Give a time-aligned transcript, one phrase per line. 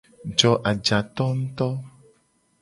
[0.37, 1.69] Jo ajato nguto.